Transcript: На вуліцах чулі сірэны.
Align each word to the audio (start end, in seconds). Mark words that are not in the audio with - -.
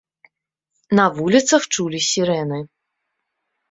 На 1.01 1.05
вуліцах 1.19 1.69
чулі 1.77 2.03
сірэны. 2.09 2.59